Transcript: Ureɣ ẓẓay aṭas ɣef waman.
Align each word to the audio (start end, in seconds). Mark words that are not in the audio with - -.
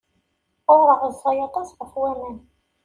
Ureɣ 0.77 0.99
ẓẓay 1.13 1.39
aṭas 1.47 1.69
ɣef 1.79 1.91
waman. 2.01 2.37